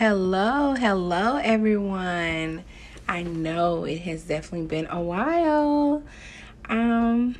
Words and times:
Hello, 0.00 0.72
hello, 0.72 1.36
everyone. 1.36 2.64
I 3.06 3.22
know 3.22 3.84
it 3.84 3.98
has 3.98 4.22
definitely 4.22 4.66
been 4.66 4.86
a 4.86 4.98
while, 4.98 6.02
um, 6.70 7.36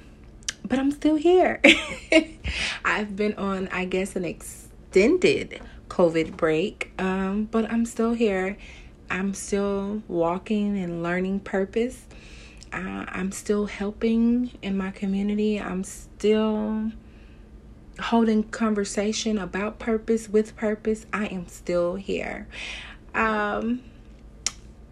but 0.69 0.79
I'm 0.79 0.91
still 0.91 1.17
here. 1.17 1.63
I've 2.85 3.17
been 3.17 3.33
on, 3.37 3.69
I 3.69 3.87
guess, 3.87 4.15
an 4.15 4.27
extended 4.27 5.63
COVID 5.89 6.37
break, 6.37 6.93
um, 6.99 7.49
but 7.51 7.65
I'm 7.73 7.87
still 7.87 8.13
here. 8.13 8.59
I'm 9.09 9.33
still 9.33 10.03
walking 10.07 10.77
and 10.77 11.03
learning 11.03 11.41
purpose. 11.41 12.05
Uh, 12.75 13.07
I'm 13.09 13.33
still 13.33 13.65
helping 13.65 14.51
in 14.61 14.77
my 14.77 14.91
community. 14.91 15.59
I'm 15.59 15.83
still 15.83 16.93
holding 18.01 18.45
conversation 18.45 19.39
about 19.39 19.79
purpose 19.79 20.29
with 20.29 20.57
purpose, 20.57 21.07
I 21.13 21.27
am 21.27 21.49
still 21.49 21.95
here. 21.97 22.47
Um, 23.15 23.83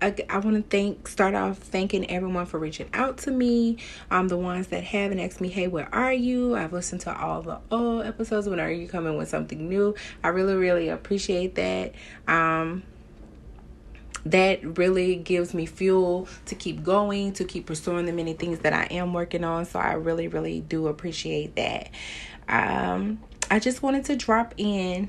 I, 0.01 0.15
I 0.29 0.39
want 0.39 0.57
to 0.57 0.63
thank 0.63 1.09
start 1.09 1.35
off 1.35 1.59
thanking 1.59 2.09
everyone 2.11 2.47
for 2.47 2.59
reaching 2.59 2.89
out 2.93 3.19
to 3.19 3.31
me. 3.31 3.79
Um, 4.11 4.29
the 4.29 4.37
ones 4.37 4.69
that 4.69 4.85
haven't 4.85 5.19
asked 5.19 5.41
me, 5.41 5.49
hey, 5.49 5.67
where 5.67 5.93
are 5.95 6.13
you? 6.13 6.55
I've 6.55 6.73
listened 6.73 7.01
to 7.03 7.17
all 7.17 7.43
the 7.43 7.59
old 7.71 8.07
episodes. 8.07 8.49
When 8.49 8.61
are 8.61 8.71
you 8.71 8.87
coming 8.87 9.17
with 9.17 9.29
something 9.29 9.69
new? 9.69 9.95
I 10.23 10.29
really, 10.29 10.55
really 10.55 10.89
appreciate 10.89 11.57
that. 11.57 11.95
Um, 12.29 12.85
that 14.25 14.79
really 14.79 15.17
gives 15.17 15.55
me 15.55 15.65
fuel 15.67 16.29
to 16.47 16.55
keep 16.55 16.83
going, 16.83 17.33
to 17.35 17.45
keep 17.45 17.67
pursuing 17.67 18.07
the 18.07 18.13
many 18.13 18.35
things 18.35 18.61
that 18.61 18.73
I 18.73 18.85
am 18.91 19.13
working 19.13 19.45
on. 19.45 19.65
So 19.65 19.79
I 19.79 19.95
really, 19.95 20.29
really 20.29 20.61
do 20.61 20.89
appreciate 20.89 21.57
that. 21.57 21.91
Um, 22.49 23.23
I 23.51 23.59
just 23.59 23.83
wanted 23.83 24.05
to 24.07 24.17
drop 24.17 24.55
in 24.57 25.09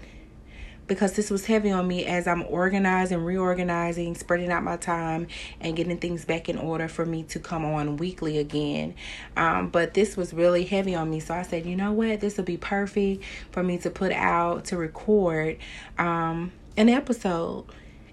because 0.89 1.13
this 1.13 1.29
was 1.29 1.45
heavy 1.45 1.71
on 1.71 1.87
me 1.87 2.05
as 2.05 2.27
I'm 2.27 2.43
organizing, 2.47 3.23
reorganizing, 3.23 4.15
spreading 4.15 4.51
out 4.51 4.63
my 4.63 4.75
time, 4.75 5.27
and 5.61 5.75
getting 5.75 5.97
things 5.99 6.25
back 6.25 6.49
in 6.49 6.57
order 6.57 6.87
for 6.87 7.05
me 7.05 7.23
to 7.23 7.39
come 7.39 7.63
on 7.63 7.97
weekly 7.97 8.39
again. 8.39 8.95
Um, 9.37 9.69
but 9.69 9.93
this 9.93 10.17
was 10.17 10.33
really 10.33 10.65
heavy 10.65 10.95
on 10.95 11.09
me, 11.09 11.19
so 11.19 11.35
I 11.35 11.43
said, 11.43 11.65
you 11.65 11.75
know 11.75 11.93
what, 11.93 12.19
this 12.19 12.37
will 12.37 12.43
be 12.43 12.57
perfect 12.57 13.23
for 13.51 13.63
me 13.63 13.77
to 13.77 13.91
put 13.91 14.11
out 14.11 14.65
to 14.65 14.77
record 14.77 15.59
um, 15.99 16.51
an 16.75 16.89
episode, 16.89 17.65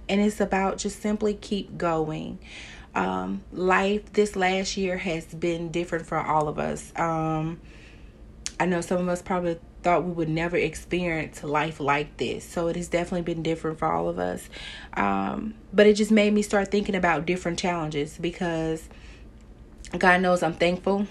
and 0.09 0.21
it's 0.21 0.41
about 0.41 0.77
just 0.77 1.01
simply 1.01 1.33
keep 1.33 1.79
going. 1.79 2.39
Um, 2.95 3.43
life 3.53 4.13
this 4.13 4.37
last 4.37 4.77
year 4.77 4.99
has 4.99 5.25
been 5.27 5.71
different 5.71 6.07
for 6.07 6.19
all 6.19 6.47
of 6.47 6.59
us. 6.59 6.93
Um, 6.95 7.61
I 8.59 8.67
know 8.67 8.81
some 8.81 9.01
of 9.01 9.09
us 9.09 9.21
probably 9.21 9.59
thought 9.83 10.05
we 10.05 10.13
would 10.13 10.29
never 10.29 10.57
experience 10.57 11.45
life 11.45 11.79
like 11.79 12.17
this. 12.17 12.45
So 12.45 12.69
it 12.69 12.77
has 12.77 12.89
definitely 12.89 13.23
been 13.23 13.43
different 13.43 13.79
for 13.79 13.93
all 13.93 14.09
of 14.09 14.19
us. 14.19 14.49
Um, 14.95 15.55
but 15.73 15.87
it 15.87 15.95
just 15.95 16.11
made 16.11 16.33
me 16.33 16.43
start 16.43 16.71
thinking 16.71 16.95
about 16.95 17.27
different 17.27 17.59
challenges 17.59 18.17
because 18.19 18.89
God 19.99 20.23
knows 20.23 20.43
I'm 20.43 20.55
thankful 20.55 21.07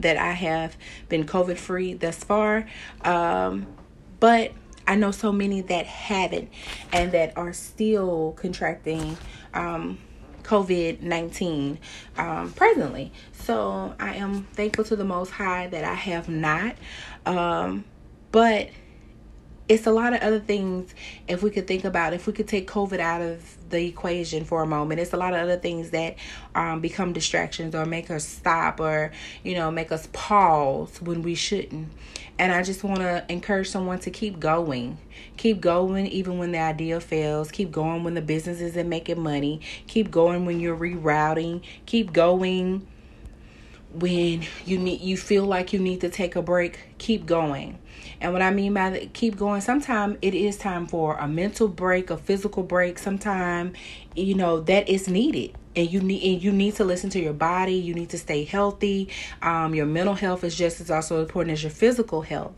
that 0.00 0.16
I 0.16 0.32
have 0.32 0.76
been 1.08 1.24
COVID 1.24 1.56
free 1.56 1.94
thus 1.94 2.22
far. 2.22 2.66
Um, 3.02 3.66
but 4.20 4.52
I 4.86 4.96
know 4.96 5.10
so 5.10 5.32
many 5.32 5.60
that 5.62 5.86
haven't 5.86 6.50
and 6.92 7.12
that 7.12 7.36
are 7.36 7.52
still 7.52 8.32
contracting 8.36 9.16
um, 9.54 9.98
COVID 10.42 11.00
19 11.00 11.78
um, 12.18 12.52
presently. 12.52 13.12
So 13.32 13.94
I 13.98 14.16
am 14.16 14.44
thankful 14.52 14.84
to 14.84 14.96
the 14.96 15.04
Most 15.04 15.30
High 15.30 15.68
that 15.68 15.84
I 15.84 15.94
have 15.94 16.28
not. 16.28 16.76
Um, 17.26 17.84
but 18.30 18.70
it's 19.68 19.86
a 19.86 19.92
lot 19.92 20.12
of 20.12 20.20
other 20.20 20.40
things 20.40 20.94
if 21.28 21.42
we 21.42 21.50
could 21.50 21.66
think 21.66 21.84
about 21.84 22.12
if 22.12 22.26
we 22.26 22.32
could 22.32 22.48
take 22.48 22.68
covid 22.68 22.98
out 22.98 23.22
of 23.22 23.56
the 23.72 23.86
equation 23.86 24.44
for 24.44 24.62
a 24.62 24.66
moment. 24.66 25.00
It's 25.00 25.12
a 25.12 25.16
lot 25.16 25.34
of 25.34 25.40
other 25.40 25.56
things 25.56 25.90
that 25.90 26.16
um, 26.54 26.80
become 26.80 27.12
distractions 27.12 27.74
or 27.74 27.84
make 27.84 28.10
us 28.10 28.24
stop 28.24 28.78
or 28.78 29.10
you 29.42 29.54
know 29.56 29.72
make 29.72 29.90
us 29.90 30.08
pause 30.12 31.02
when 31.02 31.22
we 31.22 31.34
shouldn't. 31.34 31.88
And 32.38 32.52
i 32.52 32.62
just 32.62 32.82
want 32.84 33.00
to 33.00 33.24
encourage 33.28 33.68
someone 33.68 33.98
to 34.00 34.10
keep 34.10 34.38
going. 34.38 34.98
Keep 35.36 35.60
going 35.60 36.06
even 36.06 36.38
when 36.38 36.52
the 36.52 36.58
idea 36.58 37.00
fails. 37.00 37.50
Keep 37.50 37.72
going 37.72 38.04
when 38.04 38.14
the 38.14 38.22
business 38.22 38.60
isn't 38.60 38.88
making 38.88 39.20
money. 39.20 39.60
Keep 39.88 40.10
going 40.10 40.46
when 40.46 40.60
you're 40.60 40.76
rerouting. 40.76 41.62
Keep 41.86 42.12
going 42.12 42.86
when 43.94 44.42
you 44.64 44.78
need 44.78 45.00
you 45.00 45.16
feel 45.16 45.44
like 45.44 45.72
you 45.72 45.78
need 45.78 46.00
to 46.00 46.08
take 46.08 46.36
a 46.36 46.42
break 46.42 46.78
keep 46.98 47.26
going. 47.26 47.78
And 48.20 48.32
what 48.32 48.42
i 48.42 48.50
mean 48.50 48.74
by 48.74 48.90
that 48.90 49.12
keep 49.12 49.36
going 49.36 49.60
sometimes 49.60 50.18
it 50.22 50.34
is 50.34 50.56
time 50.56 50.86
for 50.86 51.16
a 51.16 51.28
mental 51.28 51.68
break 51.68 52.10
a 52.10 52.16
physical 52.16 52.62
break. 52.62 52.98
Sometime 52.98 53.72
you 54.14 54.34
know 54.34 54.60
that 54.60 54.88
is 54.88 55.08
needed. 55.08 55.56
And 55.74 55.90
you 55.90 56.00
need 56.00 56.22
and 56.22 56.42
you 56.42 56.52
need 56.52 56.74
to 56.76 56.84
listen 56.84 57.10
to 57.10 57.20
your 57.20 57.32
body. 57.32 57.74
You 57.74 57.94
need 57.94 58.10
to 58.10 58.18
stay 58.18 58.44
healthy. 58.44 59.08
Um, 59.40 59.74
your 59.74 59.86
mental 59.86 60.14
health 60.14 60.44
is 60.44 60.54
just 60.54 60.80
as 60.80 60.90
also 60.90 61.20
important 61.20 61.54
as 61.54 61.62
your 61.62 61.70
physical 61.70 62.22
health. 62.22 62.54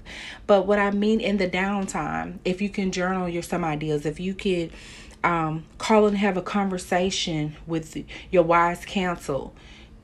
But 0.47 0.67
what 0.67 0.79
i 0.79 0.91
mean 0.91 1.21
in 1.21 1.37
the 1.37 1.49
downtime 1.49 2.39
if 2.45 2.61
you 2.61 2.69
can 2.69 2.93
journal 2.93 3.29
your 3.29 3.43
some 3.43 3.65
ideas 3.65 4.07
if 4.07 4.21
you 4.21 4.35
could 4.35 4.73
um, 5.25 5.65
call 5.79 6.07
and 6.07 6.19
have 6.19 6.37
a 6.37 6.43
conversation 6.43 7.57
with 7.67 8.05
your 8.31 8.43
wise 8.43 8.85
counsel 8.85 9.55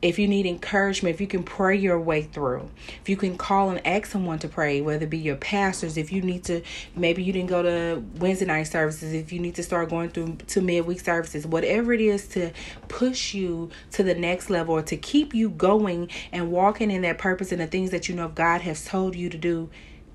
if 0.03 0.19
you 0.19 0.27
need 0.27 0.47
encouragement, 0.47 1.15
if 1.15 1.21
you 1.21 1.27
can 1.27 1.43
pray 1.43 1.77
your 1.77 2.01
way 2.01 2.23
through, 2.23 2.71
if 3.03 3.09
you 3.09 3.17
can 3.17 3.37
call 3.37 3.71
and 3.71 3.87
ask 3.87 4.07
someone 4.07 4.39
to 4.39 4.49
pray, 4.49 4.81
whether 4.81 5.05
it 5.05 5.11
be 5.11 5.19
your 5.19 5.37
pastors, 5.37 5.99
if 5.99 6.11
you 6.11 6.23
need 6.23 6.43
to, 6.45 6.63
maybe 6.97 7.23
you 7.23 7.33
didn't 7.33 7.51
go 7.51 7.63
to 7.63 8.03
Wednesday 8.17 8.47
night 8.47 8.63
services, 8.65 9.13
if 9.13 9.31
you 9.31 9.39
need 9.39 9.55
to 9.57 9.63
start 9.63 9.91
going 9.91 10.09
through 10.09 10.37
to 10.47 10.63
midweek 10.63 11.01
services, 11.01 11.47
whatever 11.47 11.93
it 11.93 12.01
is 12.01 12.27
to 12.29 12.51
push 12.89 13.35
you 13.35 13.71
to 13.91 14.03
the 14.03 14.15
next 14.15 14.49
level 14.49 14.75
or 14.75 14.83
to 14.83 14.97
keep 14.97 15.35
you 15.35 15.51
going 15.51 16.09
and 16.33 16.51
walking 16.51 16.91
in 16.91 17.03
that 17.03 17.19
purpose 17.19 17.53
and 17.53 17.61
the 17.61 17.67
things 17.67 17.91
that 17.91 18.09
you 18.09 18.15
know 18.15 18.29
God 18.29 18.63
has 18.63 18.87
told 18.87 19.15
you 19.15 19.29
to 19.29 19.37
do, 19.37 19.69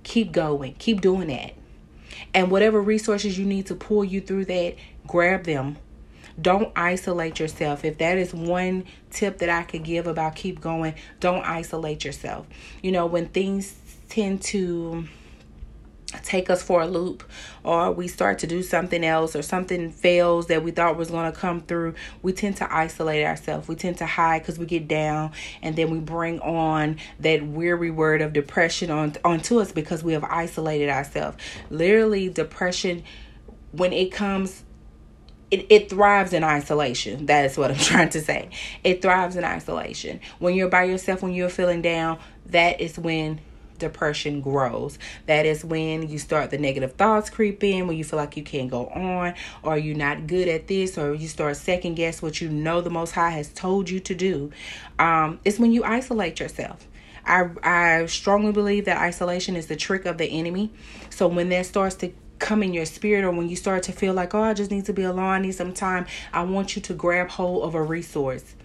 keep 0.03 0.31
going, 0.31 0.73
keep 0.79 0.99
doing 0.99 1.27
that. 1.27 1.53
And 2.33 2.49
whatever 2.49 2.81
resources 2.81 3.37
you 3.37 3.45
need 3.45 3.67
to 3.67 3.75
pull 3.75 4.03
you 4.03 4.19
through 4.19 4.45
that, 4.45 4.75
grab 5.05 5.43
them 5.43 5.77
don't 6.41 6.71
isolate 6.75 7.39
yourself. 7.39 7.85
If 7.85 7.97
that 7.99 8.17
is 8.17 8.33
one 8.33 8.85
tip 9.09 9.37
that 9.39 9.49
I 9.49 9.63
could 9.63 9.83
give 9.83 10.07
about 10.07 10.35
keep 10.35 10.59
going, 10.59 10.95
don't 11.19 11.43
isolate 11.45 12.03
yourself. 12.03 12.47
You 12.81 12.91
know, 12.91 13.05
when 13.05 13.29
things 13.29 13.75
tend 14.09 14.41
to 14.43 15.07
take 16.23 16.49
us 16.49 16.61
for 16.61 16.81
a 16.81 16.87
loop 16.87 17.23
or 17.63 17.91
we 17.91 18.07
start 18.07 18.39
to 18.39 18.47
do 18.47 18.63
something 18.63 19.03
else 19.03 19.35
or 19.35 19.41
something 19.41 19.91
fails 19.91 20.47
that 20.47 20.63
we 20.63 20.71
thought 20.71 20.95
was 20.95 21.09
going 21.09 21.29
to 21.29 21.37
come 21.37 21.61
through 21.61 21.93
we 22.21 22.31
tend 22.31 22.55
to 22.55 22.73
isolate 22.73 23.25
ourselves 23.25 23.67
we 23.67 23.75
tend 23.75 23.97
to 23.97 24.05
hide 24.05 24.41
because 24.41 24.57
we 24.57 24.65
get 24.65 24.87
down 24.87 25.31
and 25.61 25.75
then 25.75 25.89
we 25.89 25.99
bring 25.99 26.39
on 26.39 26.97
that 27.19 27.45
weary 27.45 27.91
word 27.91 28.21
of 28.21 28.33
depression 28.33 28.89
on 28.89 29.13
onto 29.25 29.59
us 29.59 29.71
because 29.71 30.03
we 30.03 30.13
have 30.13 30.23
isolated 30.23 30.89
ourselves 30.89 31.37
literally 31.69 32.29
depression 32.29 33.03
when 33.71 33.91
it 33.91 34.11
comes 34.11 34.63
it, 35.51 35.65
it 35.69 35.89
thrives 35.89 36.33
in 36.33 36.43
isolation. 36.43 37.27
That 37.27 37.45
is 37.45 37.57
what 37.57 37.71
I'm 37.71 37.77
trying 37.91 38.09
to 38.09 38.21
say. 38.21 38.49
It 38.83 39.01
thrives 39.01 39.35
in 39.35 39.43
isolation. 39.43 40.19
When 40.39 40.55
you're 40.55 40.69
by 40.69 40.83
yourself, 40.85 41.21
when 41.21 41.33
you're 41.33 41.49
feeling 41.49 41.81
down, 41.81 42.19
that 42.47 42.81
is 42.81 42.97
when 42.97 43.41
depression 43.77 44.41
grows. 44.41 44.97
That 45.25 45.45
is 45.45 45.63
when 45.63 46.07
you 46.09 46.17
start 46.17 46.49
the 46.49 46.57
negative 46.57 46.93
thoughts 46.93 47.29
creep 47.29 47.63
in, 47.63 47.87
when 47.87 47.97
you 47.97 48.03
feel 48.03 48.17
like 48.17 48.37
you 48.37 48.43
can't 48.43 48.69
go 48.69 48.87
on, 48.87 49.33
or 49.63 49.77
you're 49.77 49.95
not 49.95 50.27
good 50.27 50.47
at 50.47 50.67
this, 50.67 50.97
or 50.97 51.13
you 51.13 51.27
start 51.27 51.57
second 51.57 51.95
guess 51.95 52.21
what 52.21 52.41
you 52.41 52.49
know 52.49 52.81
the 52.81 52.89
Most 52.89 53.11
High 53.11 53.31
has 53.31 53.49
told 53.49 53.89
you 53.89 53.99
to 54.01 54.15
do. 54.15 54.51
Um, 54.99 55.39
it's 55.45 55.59
when 55.59 55.71
you 55.71 55.83
isolate 55.83 56.39
yourself. 56.39 56.87
I 57.25 57.49
I 57.63 58.05
strongly 58.05 58.51
believe 58.51 58.85
that 58.85 58.97
isolation 58.97 59.55
is 59.55 59.67
the 59.67 59.75
trick 59.75 60.05
of 60.05 60.17
the 60.17 60.25
enemy. 60.25 60.71
So 61.09 61.27
when 61.27 61.49
that 61.49 61.65
starts 61.65 61.95
to 61.95 62.13
come 62.39 62.63
in 62.63 62.73
your 62.73 62.85
spirit 62.85 63.23
or 63.23 63.31
when 63.31 63.49
you 63.49 63.55
start 63.55 63.83
to 63.83 63.91
feel 63.91 64.13
like, 64.13 64.33
oh, 64.33 64.41
I 64.41 64.53
just 64.53 64.71
need 64.71 64.85
to 64.85 64.93
be 64.93 65.03
alone, 65.03 65.29
I 65.29 65.39
need 65.39 65.53
some 65.53 65.73
time, 65.73 66.05
I 66.33 66.43
want 66.43 66.75
you 66.75 66.81
to 66.83 66.93
grab 66.93 67.29
hold 67.29 67.63
of 67.63 67.75
a 67.75 67.81
resource. 67.81 68.55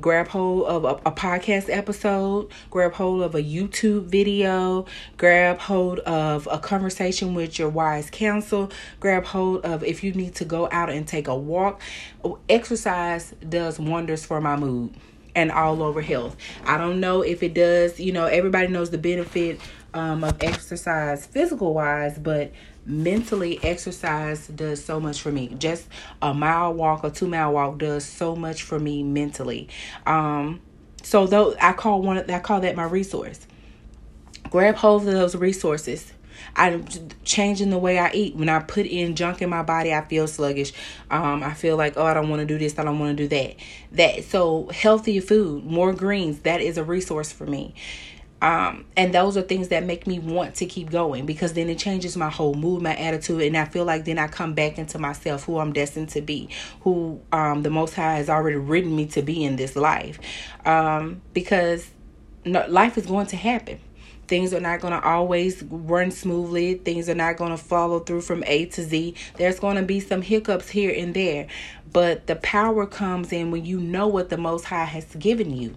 Grab 0.00 0.26
hold 0.26 0.66
of 0.66 0.84
a, 0.84 1.08
a, 1.08 1.12
podcast 1.12 1.72
episode, 1.72 2.50
grab 2.68 2.94
hold 2.94 3.22
of 3.22 3.36
a 3.36 3.42
YouTube 3.42 4.06
video, 4.06 4.86
grab 5.16 5.60
hold 5.60 6.00
of 6.00 6.48
a 6.50 6.58
conversation 6.58 7.32
with 7.32 7.60
your 7.60 7.68
wise 7.68 8.10
counsel, 8.10 8.72
grab 8.98 9.24
hold 9.24 9.64
of 9.64 9.84
if 9.84 10.02
you 10.02 10.12
need 10.12 10.34
to 10.34 10.44
go 10.44 10.68
out 10.72 10.90
and 10.90 11.06
take 11.06 11.28
a 11.28 11.36
walk. 11.36 11.80
Exercise 12.48 13.34
does 13.48 13.78
wonders 13.78 14.24
for 14.24 14.40
my 14.40 14.56
mood 14.56 14.92
and 15.36 15.52
all 15.52 15.80
over 15.80 16.00
health. 16.00 16.36
I 16.64 16.76
don't 16.76 16.98
know 16.98 17.22
if 17.22 17.44
it 17.44 17.54
does, 17.54 18.00
you 18.00 18.12
know, 18.12 18.26
everybody 18.26 18.66
knows 18.66 18.90
the 18.90 18.98
benefit 18.98 19.60
um, 19.94 20.24
of 20.24 20.42
exercise 20.42 21.24
physical 21.26 21.72
wise, 21.72 22.18
but 22.18 22.52
mentally 22.86 23.58
exercise 23.62 24.46
does 24.48 24.84
so 24.84 25.00
much 25.00 25.22
for 25.22 25.32
me 25.32 25.48
just 25.58 25.88
a 26.20 26.34
mile 26.34 26.74
walk 26.74 27.02
or 27.02 27.10
two 27.10 27.26
mile 27.26 27.50
walk 27.50 27.78
does 27.78 28.04
so 28.04 28.36
much 28.36 28.62
for 28.62 28.78
me 28.78 29.02
mentally 29.02 29.66
um 30.04 30.60
so 31.02 31.26
though 31.26 31.54
i 31.62 31.72
call 31.72 32.02
one 32.02 32.30
i 32.30 32.38
call 32.38 32.60
that 32.60 32.76
my 32.76 32.84
resource 32.84 33.46
grab 34.50 34.74
hold 34.74 35.00
of 35.08 35.14
those 35.14 35.34
resources 35.34 36.12
I'm 36.56 36.86
changing 37.24 37.70
the 37.70 37.78
way 37.78 37.98
I 37.98 38.10
eat. 38.12 38.36
When 38.36 38.48
I 38.48 38.60
put 38.60 38.86
in 38.86 39.16
junk 39.16 39.42
in 39.42 39.50
my 39.50 39.62
body, 39.62 39.92
I 39.92 40.02
feel 40.02 40.26
sluggish. 40.26 40.72
Um, 41.10 41.42
I 41.42 41.54
feel 41.54 41.76
like, 41.76 41.94
oh, 41.96 42.04
I 42.04 42.14
don't 42.14 42.28
want 42.28 42.40
to 42.40 42.46
do 42.46 42.58
this. 42.58 42.78
I 42.78 42.84
don't 42.84 42.98
want 42.98 43.16
to 43.16 43.22
do 43.22 43.28
that. 43.28 43.56
That 43.92 44.24
so 44.24 44.68
healthier 44.72 45.20
food, 45.20 45.64
more 45.64 45.92
greens. 45.92 46.40
That 46.40 46.60
is 46.60 46.78
a 46.78 46.84
resource 46.84 47.32
for 47.32 47.46
me. 47.46 47.74
Um, 48.44 48.84
and 48.94 49.14
those 49.14 49.38
are 49.38 49.42
things 49.42 49.68
that 49.68 49.84
make 49.84 50.06
me 50.06 50.18
want 50.18 50.56
to 50.56 50.66
keep 50.66 50.90
going 50.90 51.24
because 51.24 51.54
then 51.54 51.70
it 51.70 51.78
changes 51.78 52.14
my 52.14 52.28
whole 52.28 52.52
mood, 52.52 52.82
my 52.82 52.94
attitude, 52.94 53.40
and 53.40 53.56
I 53.56 53.64
feel 53.64 53.86
like 53.86 54.04
then 54.04 54.18
I 54.18 54.28
come 54.28 54.52
back 54.52 54.76
into 54.76 54.98
myself, 54.98 55.44
who 55.44 55.58
I'm 55.58 55.72
destined 55.72 56.10
to 56.10 56.20
be, 56.20 56.50
who 56.82 57.22
um, 57.32 57.62
the 57.62 57.70
Most 57.70 57.94
High 57.94 58.16
has 58.16 58.28
already 58.28 58.58
written 58.58 58.94
me 58.94 59.06
to 59.06 59.22
be 59.22 59.42
in 59.42 59.56
this 59.56 59.76
life. 59.76 60.20
Um, 60.66 61.22
because 61.32 61.90
no, 62.44 62.66
life 62.68 62.98
is 62.98 63.06
going 63.06 63.28
to 63.28 63.36
happen. 63.36 63.80
Things 64.28 64.52
are 64.52 64.60
not 64.60 64.80
going 64.80 64.92
to 64.92 65.02
always 65.02 65.62
run 65.62 66.10
smoothly. 66.10 66.74
Things 66.74 67.08
are 67.08 67.14
not 67.14 67.38
going 67.38 67.52
to 67.52 67.56
follow 67.56 68.00
through 68.00 68.20
from 68.20 68.44
A 68.46 68.66
to 68.66 68.82
Z. 68.82 69.14
There's 69.38 69.58
going 69.58 69.76
to 69.76 69.82
be 69.82 70.00
some 70.00 70.20
hiccups 70.20 70.68
here 70.68 70.94
and 70.94 71.14
there. 71.14 71.46
But 71.94 72.26
the 72.26 72.36
power 72.36 72.86
comes 72.86 73.32
in 73.32 73.50
when 73.50 73.64
you 73.64 73.80
know 73.80 74.06
what 74.06 74.28
the 74.28 74.36
Most 74.36 74.64
High 74.66 74.84
has 74.84 75.06
given 75.14 75.56
you 75.56 75.76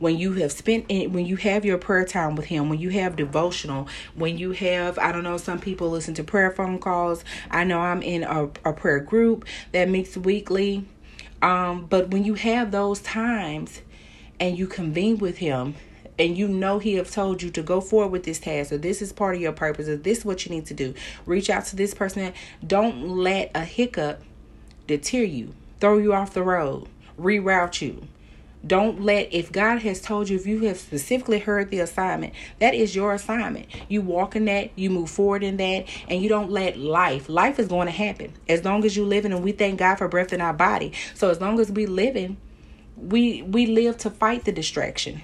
when 0.00 0.18
you 0.18 0.32
have 0.32 0.50
spent 0.50 0.86
in, 0.88 1.12
when 1.12 1.26
you 1.26 1.36
have 1.36 1.64
your 1.64 1.78
prayer 1.78 2.04
time 2.04 2.34
with 2.34 2.46
him 2.46 2.68
when 2.68 2.80
you 2.80 2.90
have 2.90 3.14
devotional 3.14 3.86
when 4.16 4.36
you 4.36 4.50
have 4.50 4.98
i 4.98 5.12
don't 5.12 5.22
know 5.22 5.36
some 5.36 5.60
people 5.60 5.88
listen 5.90 6.14
to 6.14 6.24
prayer 6.24 6.50
phone 6.50 6.78
calls. 6.78 7.24
I 7.50 7.62
know 7.64 7.80
i'm 7.80 8.02
in 8.02 8.24
a, 8.24 8.44
a 8.64 8.72
prayer 8.72 8.98
group 8.98 9.44
that 9.72 9.88
meets 9.88 10.16
weekly. 10.16 10.84
Um, 11.42 11.86
but 11.86 12.08
when 12.10 12.24
you 12.24 12.34
have 12.34 12.70
those 12.70 13.00
times 13.00 13.80
and 14.38 14.58
you 14.58 14.66
convene 14.66 15.18
with 15.18 15.38
him 15.38 15.74
and 16.18 16.36
you 16.36 16.46
know 16.48 16.78
he 16.78 16.94
have 16.94 17.10
told 17.10 17.42
you 17.42 17.50
to 17.50 17.62
go 17.62 17.80
forward 17.80 18.12
with 18.12 18.24
this 18.24 18.38
task 18.38 18.72
or 18.72 18.78
this 18.78 19.00
is 19.00 19.12
part 19.12 19.36
of 19.36 19.40
your 19.40 19.52
purpose 19.52 19.88
or 19.88 19.96
this 19.96 20.18
is 20.18 20.24
what 20.24 20.44
you 20.44 20.54
need 20.54 20.66
to 20.66 20.74
do 20.74 20.92
reach 21.24 21.48
out 21.48 21.64
to 21.66 21.76
this 21.76 21.94
person. 21.94 22.32
Don't 22.66 23.08
let 23.08 23.50
a 23.54 23.64
hiccup 23.64 24.22
deter 24.86 25.22
you 25.22 25.54
throw 25.78 25.98
you 25.98 26.12
off 26.12 26.34
the 26.34 26.42
road 26.42 26.88
reroute 27.18 27.80
you 27.80 28.06
don't 28.66 29.00
let, 29.02 29.32
if 29.32 29.50
God 29.50 29.78
has 29.80 30.00
told 30.00 30.28
you, 30.28 30.36
if 30.36 30.46
you 30.46 30.60
have 30.64 30.78
specifically 30.78 31.38
heard 31.38 31.70
the 31.70 31.80
assignment, 31.80 32.34
that 32.58 32.74
is 32.74 32.94
your 32.94 33.14
assignment. 33.14 33.66
You 33.88 34.02
walk 34.02 34.36
in 34.36 34.44
that, 34.46 34.70
you 34.76 34.90
move 34.90 35.10
forward 35.10 35.42
in 35.42 35.56
that, 35.56 35.86
and 36.08 36.22
you 36.22 36.28
don't 36.28 36.50
let 36.50 36.76
life, 36.76 37.28
life 37.28 37.58
is 37.58 37.68
going 37.68 37.86
to 37.86 37.92
happen. 37.92 38.34
As 38.48 38.64
long 38.64 38.84
as 38.84 38.96
you 38.96 39.04
living, 39.04 39.32
and 39.32 39.42
we 39.42 39.52
thank 39.52 39.78
God 39.78 39.96
for 39.96 40.08
breath 40.08 40.32
in 40.32 40.40
our 40.40 40.52
body. 40.52 40.92
So 41.14 41.30
as 41.30 41.40
long 41.40 41.58
as 41.58 41.70
we 41.70 41.86
living, 41.86 42.36
we 42.96 43.40
we 43.42 43.64
live 43.64 43.96
to 43.98 44.10
fight 44.10 44.44
the 44.44 44.52
distraction. 44.52 45.22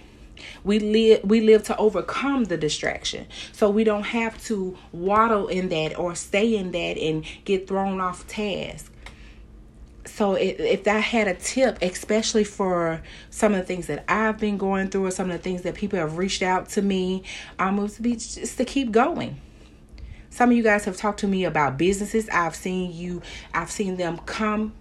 We 0.64 0.78
live 0.78 1.24
we 1.24 1.42
live 1.42 1.62
to 1.64 1.76
overcome 1.76 2.44
the 2.44 2.56
distraction. 2.56 3.26
So 3.52 3.68
we 3.68 3.84
don't 3.84 4.04
have 4.04 4.42
to 4.44 4.78
waddle 4.92 5.48
in 5.48 5.68
that 5.70 5.98
or 5.98 6.14
stay 6.14 6.56
in 6.56 6.72
that 6.72 6.96
and 6.96 7.24
get 7.44 7.68
thrown 7.68 8.00
off 8.00 8.26
task 8.26 8.92
so 10.06 10.34
if 10.34 10.86
I 10.86 10.98
had 10.98 11.28
a 11.28 11.34
tip, 11.34 11.78
especially 11.82 12.44
for 12.44 13.02
some 13.30 13.52
of 13.52 13.58
the 13.58 13.64
things 13.64 13.86
that 13.88 14.04
I've 14.08 14.38
been 14.38 14.56
going 14.56 14.88
through, 14.88 15.06
or 15.06 15.10
some 15.10 15.30
of 15.30 15.36
the 15.36 15.42
things 15.42 15.62
that 15.62 15.74
people 15.74 15.98
have 15.98 16.16
reached 16.16 16.42
out 16.42 16.68
to 16.70 16.82
me, 16.82 17.24
um, 17.58 17.76
would 17.76 17.92
be 18.00 18.12
just 18.12 18.56
to 18.58 18.64
keep 18.64 18.92
going. 18.92 19.40
Some 20.30 20.50
of 20.50 20.56
you 20.56 20.62
guys 20.62 20.84
have 20.84 20.96
talked 20.96 21.20
to 21.20 21.26
me 21.26 21.44
about 21.44 21.78
businesses. 21.78 22.28
I've 22.28 22.54
seen 22.54 22.92
you. 22.92 23.22
I've 23.54 23.70
seen 23.70 23.96
them 23.96 24.18
come. 24.18 24.74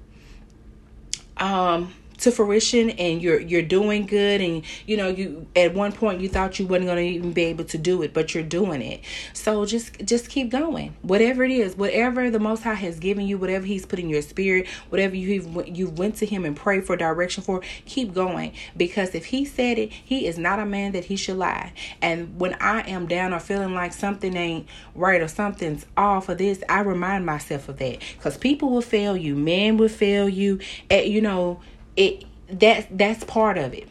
Um, 1.38 1.94
to 2.20 2.32
fruition 2.32 2.90
and 2.92 3.22
you're 3.22 3.40
you're 3.40 3.62
doing 3.62 4.06
good 4.06 4.42
and 4.42 4.64
you 4.86 4.98
know 4.98 5.08
you 5.08 5.46
at 5.56 5.74
one 5.74 5.92
point 5.92 6.22
you 6.22 6.30
thought 6.30 6.60
you 6.60 6.66
wasn't 6.66 6.86
going 6.86 6.98
to 6.98 7.04
even 7.04 7.34
be 7.34 7.44
able 7.44 7.66
to 7.66 7.78
do 7.78 8.02
it 8.02 8.14
but 8.14 8.34
you're 8.34 8.44
doing 8.44 8.82
it. 8.82 9.02
So 9.34 9.66
just 9.66 10.04
just 10.06 10.30
keep 10.30 10.50
going. 10.50 10.96
Whatever 11.02 11.44
it 11.44 11.52
is 11.52 11.76
whatever 11.76 12.30
the 12.30 12.40
most 12.40 12.64
high 12.64 12.74
has 12.74 13.00
given 13.00 13.28
you 13.28 13.38
whatever 13.38 13.66
he's 13.66 13.86
put 13.86 14.00
in 14.00 14.10
your 14.10 14.22
spirit 14.22 14.68
whatever 14.90 15.16
you 15.16 15.64
you 15.68 15.90
went 15.90 16.16
to 16.16 16.26
him 16.26 16.46
and 16.46 16.56
prayed 16.56 16.86
for 16.86 16.96
direction 16.96 17.44
for 17.44 17.62
keep 17.86 18.14
going. 18.14 18.54
Because 18.76 19.16
if 19.16 19.26
he 19.26 19.46
said 19.46 19.78
it 19.78 19.92
he 19.92 20.28
is 20.28 20.38
not 20.38 20.60
a 20.60 20.66
man 20.66 20.94
that 20.94 21.06
he 21.06 21.16
should 21.16 21.38
lie. 21.38 21.74
And 22.02 22.40
when 22.40 22.56
i 22.56 22.82
am 22.82 23.08
down 23.08 23.34
or 23.34 23.40
feeling 23.40 23.74
like 23.74 23.94
something 23.94 24.36
ain't 24.36 24.68
right 24.94 25.22
or 25.22 25.28
something's 25.28 25.86
off 25.98 26.30
of 26.30 26.38
this 26.38 26.64
i 26.70 26.80
remind 26.80 27.26
myself 27.26 27.70
of 27.70 27.78
that. 27.78 28.00
Because 28.18 28.38
people 28.38 28.70
will 28.70 28.82
fail 28.82 29.18
you 29.18 29.36
men 29.36 29.78
will 29.78 29.90
fail 29.90 30.30
you 30.30 30.60
at 30.90 31.10
you 31.10 31.22
know 31.22 31.60
it 31.96 32.26
that 32.50 32.98
that's 32.98 33.24
part 33.24 33.58
of 33.58 33.74
it. 33.74 33.88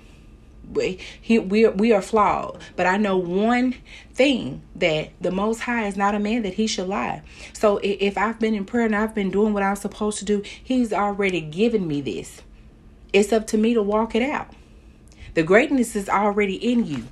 We 0.73 0.99
he, 1.21 1.39
we 1.39 1.69
we 1.69 1.93
are 1.93 2.03
flawed. 2.03 2.61
But 2.77 2.87
i 2.87 2.97
know 2.97 3.17
one 3.17 3.75
thing 4.15 4.63
that 4.77 5.11
the 5.21 5.31
most 5.31 5.61
high 5.61 5.87
is 5.87 5.97
not 5.97 6.15
a 6.15 6.19
man 6.19 6.43
that 6.43 6.55
he 6.55 6.67
should 6.67 6.89
lie. 6.89 7.23
So 7.53 7.81
if 7.83 8.17
i've 8.19 8.41
been 8.41 8.55
in 8.55 8.65
prayer 8.65 8.87
and 8.87 8.97
i've 8.97 9.15
been 9.15 9.31
doing 9.31 9.53
what 9.53 9.63
i'm 9.63 9.77
supposed 9.77 10.19
to 10.21 10.25
do 10.25 10.43
he's 10.63 10.93
already 10.93 11.41
given 11.41 11.87
me 11.87 12.01
this. 12.01 12.43
It's 13.13 13.33
up 13.33 13.47
to 13.49 13.59
me 13.59 13.75
to 13.75 13.83
walk 13.83 14.15
it 14.15 14.23
out. 14.23 14.49
The 15.35 15.43
greatness 15.43 15.97
is 15.97 16.09
already 16.09 16.57
in 16.57 16.87
you 16.87 17.05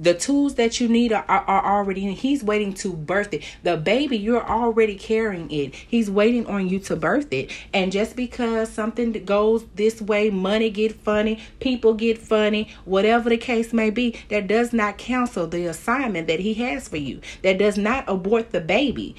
the 0.00 0.14
tools 0.14 0.54
that 0.54 0.80
you 0.80 0.88
need 0.88 1.12
are, 1.12 1.24
are, 1.28 1.44
are 1.44 1.78
already 1.78 2.06
in. 2.06 2.12
He's 2.12 2.42
waiting 2.42 2.72
to 2.74 2.94
birth 2.94 3.34
it. 3.34 3.44
The 3.62 3.76
baby, 3.76 4.16
you're 4.16 4.48
already 4.48 4.96
carrying 4.96 5.50
it. 5.50 5.74
He's 5.74 6.10
waiting 6.10 6.46
on 6.46 6.68
you 6.68 6.78
to 6.80 6.96
birth 6.96 7.30
it. 7.32 7.52
And 7.74 7.92
just 7.92 8.16
because 8.16 8.70
something 8.70 9.12
goes 9.26 9.66
this 9.74 10.00
way, 10.00 10.30
money 10.30 10.70
get 10.70 10.92
funny, 10.92 11.38
people 11.60 11.92
get 11.92 12.16
funny, 12.16 12.70
whatever 12.86 13.28
the 13.28 13.36
case 13.36 13.74
may 13.74 13.90
be, 13.90 14.18
that 14.30 14.46
does 14.46 14.72
not 14.72 14.96
cancel 14.96 15.46
the 15.46 15.66
assignment 15.66 16.28
that 16.28 16.40
he 16.40 16.54
has 16.54 16.88
for 16.88 16.96
you. 16.96 17.20
That 17.42 17.58
does 17.58 17.76
not 17.76 18.04
abort 18.08 18.52
the 18.52 18.60
baby. 18.62 19.14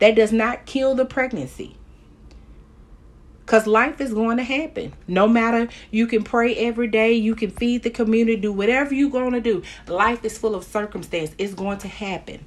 That 0.00 0.16
does 0.16 0.32
not 0.32 0.66
kill 0.66 0.96
the 0.96 1.06
pregnancy. 1.06 1.76
Because 3.44 3.66
life 3.66 4.00
is 4.00 4.14
going 4.14 4.38
to 4.38 4.42
happen. 4.42 4.94
No 5.06 5.28
matter, 5.28 5.68
you 5.90 6.06
can 6.06 6.22
pray 6.22 6.56
every 6.56 6.88
day, 6.88 7.12
you 7.12 7.34
can 7.34 7.50
feed 7.50 7.82
the 7.82 7.90
community, 7.90 8.36
do 8.36 8.52
whatever 8.52 8.94
you're 8.94 9.10
going 9.10 9.32
to 9.32 9.40
do. 9.40 9.62
Life 9.86 10.24
is 10.24 10.38
full 10.38 10.54
of 10.54 10.64
circumstance. 10.64 11.34
It's 11.36 11.52
going 11.52 11.78
to 11.78 11.88
happen. 11.88 12.44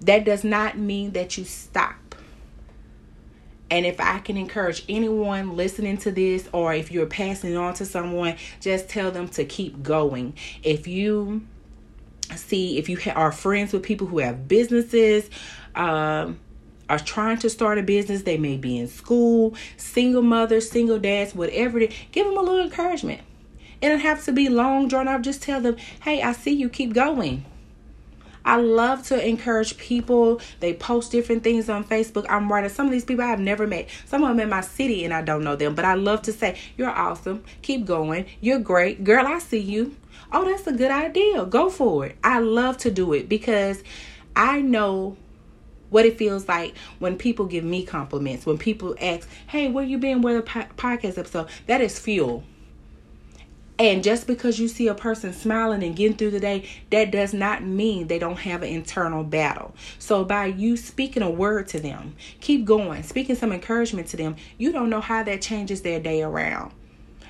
That 0.00 0.24
does 0.24 0.42
not 0.42 0.76
mean 0.76 1.12
that 1.12 1.38
you 1.38 1.44
stop. 1.44 1.94
And 3.70 3.84
if 3.84 4.00
I 4.00 4.18
can 4.20 4.36
encourage 4.36 4.84
anyone 4.88 5.56
listening 5.56 5.98
to 5.98 6.10
this, 6.10 6.48
or 6.52 6.72
if 6.72 6.90
you're 6.90 7.06
passing 7.06 7.56
on 7.56 7.74
to 7.74 7.84
someone, 7.84 8.36
just 8.60 8.88
tell 8.88 9.10
them 9.10 9.28
to 9.30 9.44
keep 9.44 9.82
going. 9.82 10.34
If 10.62 10.86
you 10.88 11.46
see, 12.34 12.78
if 12.78 12.88
you 12.88 12.98
are 13.14 13.30
friends 13.30 13.72
with 13.72 13.82
people 13.82 14.06
who 14.06 14.18
have 14.18 14.48
businesses, 14.48 15.28
um, 15.74 16.38
are 16.88 16.98
trying 16.98 17.38
to 17.38 17.50
start 17.50 17.78
a 17.78 17.82
business, 17.82 18.22
they 18.22 18.38
may 18.38 18.56
be 18.56 18.78
in 18.78 18.88
school, 18.88 19.54
single 19.76 20.22
mothers, 20.22 20.70
single 20.70 20.98
dads, 20.98 21.34
whatever 21.34 21.78
it 21.78 21.92
is, 21.92 21.98
give 22.12 22.26
them 22.26 22.36
a 22.36 22.40
little 22.40 22.60
encouragement. 22.60 23.20
It 23.80 23.88
don't 23.88 24.00
have 24.00 24.24
to 24.24 24.32
be 24.32 24.48
long 24.48 24.88
drawn 24.88 25.06
out. 25.06 25.22
Just 25.22 25.42
tell 25.42 25.60
them, 25.60 25.76
hey, 26.02 26.22
I 26.22 26.32
see 26.32 26.52
you, 26.52 26.68
keep 26.68 26.92
going. 26.92 27.44
I 28.44 28.56
love 28.56 29.06
to 29.08 29.28
encourage 29.28 29.76
people. 29.76 30.40
They 30.60 30.72
post 30.72 31.12
different 31.12 31.44
things 31.44 31.68
on 31.68 31.84
Facebook. 31.84 32.24
I'm 32.30 32.50
writing 32.50 32.70
some 32.70 32.86
of 32.86 32.92
these 32.92 33.04
people 33.04 33.24
I've 33.24 33.40
never 33.40 33.66
met. 33.66 33.88
Some 34.06 34.22
of 34.22 34.30
them 34.30 34.40
in 34.40 34.48
my 34.48 34.62
city 34.62 35.04
and 35.04 35.12
I 35.12 35.20
don't 35.22 35.44
know 35.44 35.54
them, 35.54 35.74
but 35.74 35.84
I 35.84 35.94
love 35.94 36.22
to 36.22 36.32
say, 36.32 36.58
You're 36.76 36.90
awesome. 36.90 37.44
Keep 37.60 37.84
going. 37.84 38.24
You're 38.40 38.58
great. 38.58 39.04
Girl, 39.04 39.26
I 39.26 39.38
see 39.38 39.58
you. 39.58 39.96
Oh, 40.32 40.44
that's 40.44 40.66
a 40.66 40.72
good 40.72 40.90
idea. 40.90 41.44
Go 41.44 41.68
for 41.68 42.06
it. 42.06 42.16
I 42.24 42.38
love 42.38 42.78
to 42.78 42.90
do 42.90 43.12
it 43.12 43.28
because 43.28 43.82
I 44.34 44.62
know 44.62 45.16
what 45.90 46.06
it 46.06 46.18
feels 46.18 46.48
like 46.48 46.76
when 46.98 47.16
people 47.16 47.46
give 47.46 47.64
me 47.64 47.84
compliments, 47.84 48.46
when 48.46 48.58
people 48.58 48.96
ask, 49.00 49.28
"Hey, 49.48 49.68
where 49.68 49.84
you 49.84 49.98
been? 49.98 50.22
Where 50.22 50.34
the 50.34 50.42
po- 50.42 50.66
podcast 50.76 51.18
episode?" 51.18 51.48
That 51.66 51.80
is 51.80 51.98
fuel. 51.98 52.44
And 53.80 54.02
just 54.02 54.26
because 54.26 54.58
you 54.58 54.66
see 54.66 54.88
a 54.88 54.94
person 54.94 55.32
smiling 55.32 55.84
and 55.84 55.94
getting 55.94 56.16
through 56.16 56.32
the 56.32 56.40
day, 56.40 56.68
that 56.90 57.12
does 57.12 57.32
not 57.32 57.62
mean 57.62 58.08
they 58.08 58.18
don't 58.18 58.40
have 58.40 58.64
an 58.64 58.70
internal 58.70 59.22
battle. 59.22 59.72
So, 60.00 60.24
by 60.24 60.46
you 60.46 60.76
speaking 60.76 61.22
a 61.22 61.30
word 61.30 61.68
to 61.68 61.78
them, 61.78 62.16
keep 62.40 62.64
going, 62.64 63.04
speaking 63.04 63.36
some 63.36 63.52
encouragement 63.52 64.08
to 64.08 64.16
them, 64.16 64.34
you 64.56 64.72
don't 64.72 64.90
know 64.90 65.00
how 65.00 65.22
that 65.22 65.42
changes 65.42 65.82
their 65.82 66.00
day 66.00 66.22
around. 66.22 66.72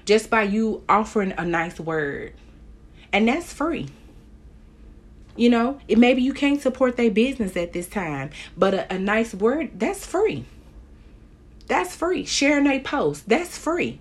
Just 0.07 0.31
by 0.31 0.45
you 0.45 0.83
offering 0.89 1.35
a 1.37 1.45
nice 1.45 1.79
word. 1.79 2.33
And 3.13 3.29
that's 3.29 3.53
free. 3.53 3.89
You 5.39 5.51
know, 5.51 5.79
it 5.87 5.99
maybe 5.99 6.21
you 6.21 6.35
can't 6.35 6.61
support 6.61 6.97
their 6.97 7.13
business 7.13 7.57
at 7.57 7.73
this 7.73 7.87
time, 7.87 8.31
but 8.57 8.75
a, 8.75 8.95
a 8.95 8.99
nice 8.99 9.33
word 9.33 9.79
that's 9.79 10.05
free. 10.05 10.45
That's 11.69 11.95
free. 11.95 12.25
Sharing 12.25 12.67
a 12.67 12.81
post 12.81 13.29
that's 13.29 13.57
free. 13.57 14.01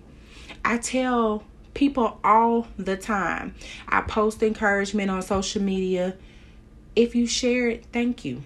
I 0.64 0.78
tell 0.78 1.44
people 1.74 2.18
all 2.24 2.66
the 2.76 2.96
time. 2.96 3.54
I 3.86 4.00
post 4.00 4.42
encouragement 4.42 5.12
on 5.12 5.22
social 5.22 5.62
media. 5.62 6.16
If 6.96 7.14
you 7.14 7.28
share 7.28 7.68
it, 7.68 7.84
thank 7.92 8.24
you. 8.24 8.42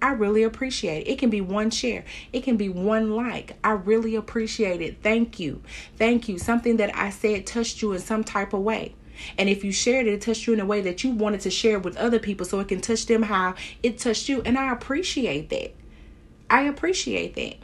I 0.00 0.12
really 0.12 0.42
appreciate 0.42 1.06
it. 1.06 1.10
It 1.10 1.18
can 1.18 1.28
be 1.28 1.42
one 1.42 1.70
share, 1.70 2.02
it 2.32 2.44
can 2.44 2.56
be 2.56 2.70
one 2.70 3.14
like. 3.14 3.58
I 3.62 3.72
really 3.72 4.16
appreciate 4.16 4.80
it. 4.80 5.02
Thank 5.02 5.38
you. 5.38 5.62
Thank 5.98 6.30
you. 6.30 6.38
Something 6.38 6.78
that 6.78 6.96
I 6.96 7.10
said 7.10 7.46
touched 7.46 7.82
you 7.82 7.92
in 7.92 7.98
some 7.98 8.24
type 8.24 8.54
of 8.54 8.62
way. 8.62 8.94
And 9.38 9.48
if 9.48 9.64
you 9.64 9.72
shared 9.72 10.06
it, 10.06 10.14
it 10.14 10.20
touched 10.20 10.46
you 10.46 10.52
in 10.52 10.60
a 10.60 10.66
way 10.66 10.80
that 10.82 11.04
you 11.04 11.10
wanted 11.10 11.40
to 11.42 11.50
share 11.50 11.78
with 11.78 11.96
other 11.96 12.18
people 12.18 12.46
so 12.46 12.60
it 12.60 12.68
can 12.68 12.80
touch 12.80 13.06
them 13.06 13.22
how 13.22 13.54
it 13.82 13.98
touched 13.98 14.28
you. 14.28 14.42
And 14.42 14.58
I 14.58 14.72
appreciate 14.72 15.50
that. 15.50 15.74
I 16.50 16.62
appreciate 16.62 17.34
that. 17.36 17.56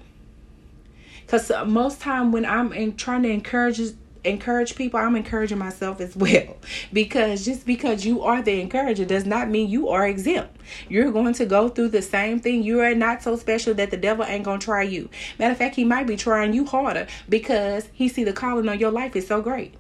Because 1.21 1.51
uh, 1.51 1.65
most 1.65 2.01
time 2.01 2.33
when 2.33 2.47
I'm 2.47 2.73
in, 2.73 2.97
trying 2.97 3.23
to 3.25 3.29
encourage 3.29 3.81
encourage 4.25 4.75
people, 4.77 4.99
I'm 4.99 5.17
encouraging 5.17 5.59
myself 5.59 6.01
as 6.01 6.17
well. 6.17 6.57
Because 6.93 7.45
just 7.45 7.67
because 7.67 8.05
you 8.05 8.23
are 8.23 8.43
the 8.43 8.61
encourager 8.61 9.05
does 9.05 9.27
not 9.27 9.49
mean 9.49 9.69
you 9.69 9.89
are 9.89 10.07
exempt. 10.07 10.57
You're 10.89 11.13
going 11.13 11.35
to 11.35 11.47
go 11.47 11.69
through 11.69 11.89
the 11.89 12.03
same 12.03 12.41
thing. 12.41 12.63
You 12.63 12.81
are 12.81 12.95
not 12.95 13.23
so 13.23 13.37
special 13.37 13.75
that 13.75 13.91
the 13.91 13.97
devil 13.97 14.25
ain't 14.25 14.45
gonna 14.45 14.59
try 14.59 14.83
you. 14.83 15.09
Matter 15.39 15.53
of 15.53 15.59
fact, 15.59 15.77
he 15.77 15.85
might 15.85 16.07
be 16.07 16.17
trying 16.17 16.53
you 16.53 16.65
harder 16.65 17.07
because 17.29 17.89
he 17.93 18.09
see 18.09 18.25
the 18.25 18.33
calling 18.33 18.69
on 18.69 18.79
your 18.79 18.91
life 18.91 19.17
is 19.17 19.27
so 19.27 19.43
great. 19.43 19.75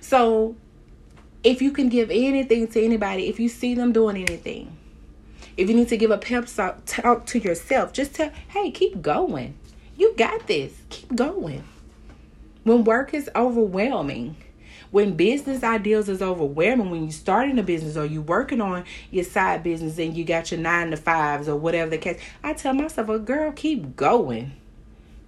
So 0.00 0.56
if 1.42 1.62
you 1.62 1.70
can 1.70 1.88
give 1.88 2.10
anything 2.10 2.68
to 2.68 2.82
anybody, 2.82 3.28
if 3.28 3.38
you 3.38 3.48
see 3.48 3.74
them 3.74 3.92
doing 3.92 4.16
anything, 4.16 4.76
if 5.56 5.68
you 5.68 5.74
need 5.74 5.88
to 5.88 5.96
give 5.96 6.10
a 6.10 6.18
pep 6.18 6.46
talk 6.86 7.26
to 7.26 7.38
yourself, 7.38 7.92
just 7.92 8.14
tell, 8.14 8.30
hey, 8.48 8.70
keep 8.70 9.00
going. 9.00 9.56
You 9.96 10.14
got 10.16 10.46
this. 10.46 10.72
Keep 10.90 11.16
going. 11.16 11.64
When 12.64 12.84
work 12.84 13.14
is 13.14 13.30
overwhelming, 13.34 14.36
when 14.90 15.14
business 15.14 15.62
ideas 15.62 16.08
is 16.08 16.20
overwhelming, 16.20 16.90
when 16.90 17.02
you're 17.04 17.12
starting 17.12 17.58
a 17.58 17.62
business 17.62 17.96
or 17.96 18.04
you're 18.04 18.22
working 18.22 18.60
on 18.60 18.84
your 19.10 19.24
side 19.24 19.62
business 19.62 19.98
and 19.98 20.16
you 20.16 20.24
got 20.24 20.50
your 20.50 20.60
nine 20.60 20.90
to 20.90 20.96
fives 20.96 21.48
or 21.48 21.56
whatever 21.56 21.90
the 21.90 21.98
case, 21.98 22.20
I 22.42 22.52
tell 22.52 22.74
myself, 22.74 23.08
"A 23.08 23.18
girl, 23.18 23.52
keep 23.52 23.96
going. 23.96 24.52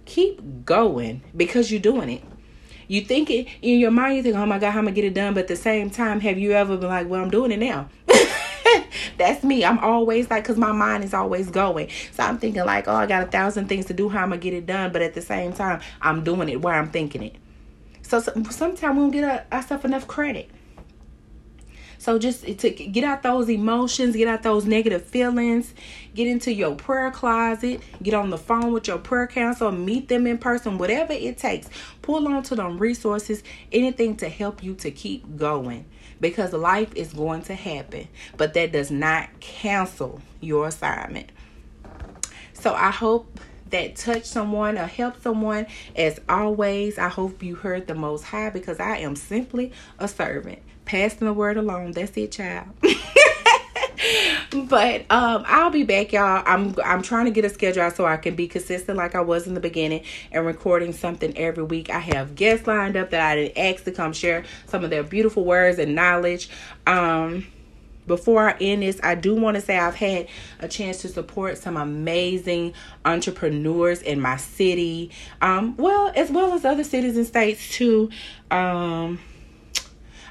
Keep 0.04 0.64
going 0.64 1.22
because 1.36 1.70
you're 1.70 1.80
doing 1.80 2.08
it. 2.08 2.22
You 2.88 3.02
think 3.02 3.30
it 3.30 3.46
in 3.60 3.78
your 3.78 3.90
mind, 3.90 4.16
you 4.16 4.22
think, 4.22 4.34
oh 4.36 4.46
my 4.46 4.58
God, 4.58 4.70
how 4.70 4.78
am 4.78 4.88
I 4.88 4.90
to 4.90 4.94
get 4.94 5.04
it 5.04 5.14
done? 5.14 5.34
But 5.34 5.40
at 5.40 5.48
the 5.48 5.56
same 5.56 5.90
time, 5.90 6.20
have 6.20 6.38
you 6.38 6.52
ever 6.52 6.76
been 6.76 6.88
like, 6.88 7.08
well, 7.08 7.22
I'm 7.22 7.30
doing 7.30 7.52
it 7.52 7.58
now? 7.58 7.88
That's 9.18 9.44
me. 9.44 9.64
I'm 9.64 9.78
always 9.78 10.30
like, 10.30 10.44
because 10.44 10.56
my 10.56 10.72
mind 10.72 11.04
is 11.04 11.12
always 11.12 11.50
going. 11.50 11.90
So 12.12 12.22
I'm 12.22 12.38
thinking, 12.38 12.64
like, 12.64 12.88
oh, 12.88 12.94
I 12.94 13.06
got 13.06 13.22
a 13.22 13.26
thousand 13.26 13.68
things 13.68 13.86
to 13.86 13.94
do. 13.94 14.08
How 14.08 14.22
am 14.22 14.32
I 14.32 14.36
going 14.36 14.40
to 14.40 14.50
get 14.50 14.54
it 14.54 14.66
done? 14.66 14.92
But 14.92 15.02
at 15.02 15.14
the 15.14 15.22
same 15.22 15.52
time, 15.52 15.80
I'm 16.00 16.24
doing 16.24 16.48
it 16.48 16.62
where 16.62 16.74
I'm 16.74 16.90
thinking 16.90 17.22
it. 17.22 17.36
So, 18.02 18.20
so 18.20 18.32
sometimes 18.50 18.96
we 18.96 19.02
don't 19.02 19.10
get 19.10 19.24
uh, 19.24 19.54
ourselves 19.54 19.84
enough 19.84 20.06
credit. 20.06 20.50
So 21.98 22.18
just 22.18 22.44
to 22.44 22.70
get 22.70 23.02
out 23.02 23.22
those 23.22 23.50
emotions, 23.50 24.14
get 24.14 24.28
out 24.28 24.42
those 24.44 24.64
negative 24.64 25.04
feelings, 25.04 25.74
get 26.14 26.28
into 26.28 26.52
your 26.52 26.76
prayer 26.76 27.10
closet, 27.10 27.82
get 28.02 28.14
on 28.14 28.30
the 28.30 28.38
phone 28.38 28.72
with 28.72 28.86
your 28.86 28.98
prayer 28.98 29.26
counselor, 29.26 29.72
meet 29.72 30.08
them 30.08 30.26
in 30.26 30.38
person, 30.38 30.78
whatever 30.78 31.12
it 31.12 31.38
takes. 31.38 31.68
Pull 32.02 32.28
on 32.28 32.44
to 32.44 32.54
them 32.54 32.78
resources, 32.78 33.42
anything 33.72 34.16
to 34.18 34.28
help 34.28 34.62
you 34.62 34.74
to 34.74 34.90
keep 34.92 35.36
going 35.36 35.84
because 36.20 36.52
life 36.52 36.94
is 36.94 37.12
going 37.12 37.42
to 37.42 37.54
happen, 37.54 38.08
but 38.36 38.54
that 38.54 38.72
does 38.72 38.90
not 38.90 39.28
cancel 39.40 40.20
your 40.40 40.68
assignment. 40.68 41.30
So 42.52 42.74
I 42.74 42.90
hope 42.90 43.40
that 43.70 43.96
touch 43.96 44.24
someone 44.24 44.78
or 44.78 44.86
help 44.86 45.20
someone. 45.20 45.66
As 45.94 46.20
always, 46.28 46.98
I 46.98 47.08
hope 47.08 47.42
you 47.42 47.54
heard 47.54 47.86
the 47.86 47.94
most 47.94 48.24
high 48.24 48.50
because 48.50 48.80
I 48.80 48.98
am 48.98 49.14
simply 49.14 49.72
a 49.98 50.08
servant. 50.08 50.60
Passing 50.88 51.26
the 51.26 51.34
word 51.34 51.58
along. 51.58 51.92
That's 51.92 52.16
it, 52.16 52.32
child. 52.32 52.66
but 54.68 55.00
um 55.10 55.44
I'll 55.46 55.68
be 55.68 55.82
back 55.82 56.12
y'all. 56.12 56.42
I'm 56.46 56.74
I'm 56.82 57.02
trying 57.02 57.26
to 57.26 57.30
get 57.30 57.44
a 57.44 57.50
schedule 57.50 57.82
out 57.82 57.94
so 57.94 58.06
I 58.06 58.16
can 58.16 58.34
be 58.34 58.48
consistent 58.48 58.96
like 58.96 59.14
I 59.14 59.20
was 59.20 59.46
in 59.46 59.52
the 59.52 59.60
beginning 59.60 60.04
and 60.32 60.46
recording 60.46 60.94
something 60.94 61.36
every 61.36 61.64
week. 61.64 61.90
I 61.90 61.98
have 61.98 62.34
guests 62.34 62.66
lined 62.66 62.96
up 62.96 63.10
that 63.10 63.20
I 63.20 63.36
didn't 63.36 63.58
ask 63.58 63.84
to 63.84 63.92
come 63.92 64.14
share 64.14 64.44
some 64.66 64.82
of 64.82 64.88
their 64.88 65.02
beautiful 65.02 65.44
words 65.44 65.78
and 65.78 65.94
knowledge. 65.94 66.48
Um 66.86 67.46
before 68.06 68.48
I 68.48 68.56
end 68.58 68.82
this, 68.82 68.98
I 69.02 69.14
do 69.14 69.34
want 69.34 69.56
to 69.56 69.60
say 69.60 69.78
I've 69.78 69.94
had 69.94 70.28
a 70.60 70.68
chance 70.68 71.02
to 71.02 71.08
support 71.08 71.58
some 71.58 71.76
amazing 71.76 72.72
entrepreneurs 73.04 74.00
in 74.00 74.18
my 74.18 74.38
city. 74.38 75.10
Um, 75.42 75.76
well, 75.76 76.10
as 76.16 76.30
well 76.30 76.54
as 76.54 76.64
other 76.64 76.84
cities 76.84 77.18
and 77.18 77.26
states 77.26 77.68
too. 77.70 78.08
Um, 78.50 79.20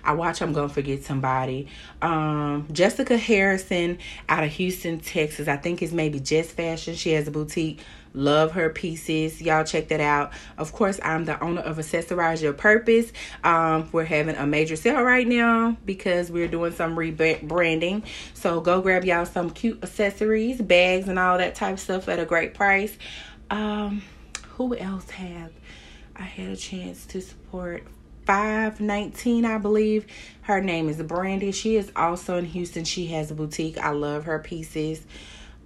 I 0.07 0.13
watch 0.13 0.41
I'm 0.41 0.53
gonna 0.53 0.69
forget 0.69 1.03
somebody. 1.03 1.67
Um, 2.01 2.65
Jessica 2.71 3.17
Harrison 3.17 3.99
out 4.29 4.45
of 4.45 4.49
Houston, 4.51 5.01
Texas. 5.01 5.49
I 5.49 5.57
think 5.57 5.81
it's 5.81 5.91
maybe 5.91 6.21
Just 6.21 6.51
Fashion. 6.51 6.95
She 6.95 7.11
has 7.11 7.27
a 7.27 7.31
boutique. 7.31 7.81
Love 8.13 8.53
her 8.53 8.69
pieces. 8.69 9.41
Y'all 9.41 9.65
check 9.65 9.89
that 9.89 9.99
out. 9.99 10.31
Of 10.57 10.71
course, 10.71 10.97
I'm 11.03 11.25
the 11.25 11.39
owner 11.43 11.59
of 11.59 11.77
Accessorize 11.77 12.41
Your 12.41 12.53
Purpose. 12.53 13.11
Um, 13.43 13.89
we're 13.91 14.05
having 14.05 14.37
a 14.37 14.47
major 14.47 14.77
sale 14.77 15.01
right 15.01 15.27
now 15.27 15.75
because 15.85 16.31
we're 16.31 16.47
doing 16.47 16.71
some 16.71 16.95
rebranding. 16.95 18.03
So 18.33 18.61
go 18.61 18.81
grab 18.81 19.03
y'all 19.03 19.25
some 19.25 19.49
cute 19.49 19.83
accessories, 19.83 20.61
bags, 20.61 21.09
and 21.09 21.19
all 21.19 21.37
that 21.37 21.55
type 21.55 21.73
of 21.73 21.79
stuff 21.81 22.07
at 22.07 22.17
a 22.17 22.25
great 22.25 22.53
price. 22.53 22.97
Um, 23.51 24.01
who 24.51 24.73
else 24.75 25.09
have 25.11 25.51
I 26.15 26.23
had 26.23 26.47
a 26.47 26.55
chance 26.55 27.05
to 27.07 27.21
support? 27.21 27.83
519 28.27 29.45
i 29.45 29.57
believe. 29.57 30.05
Her 30.41 30.59
name 30.59 30.89
is 30.89 31.01
brandy 31.01 31.53
she 31.53 31.77
is 31.77 31.91
also 31.95 32.37
in 32.37 32.43
houston. 32.45 32.83
She 32.83 33.07
has 33.07 33.31
a 33.31 33.35
boutique. 33.35 33.77
I 33.77 33.91
love 33.91 34.25
her 34.25 34.39
pieces. 34.39 35.05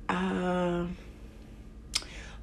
Uh, 0.08 0.86